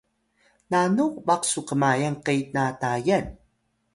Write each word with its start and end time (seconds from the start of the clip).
nanu 0.71 1.03
baq 1.27 1.41
su 1.51 1.61
kmayal 1.67 2.15
ke 2.25 2.33
na 2.55 2.63
Tayal 2.81 3.25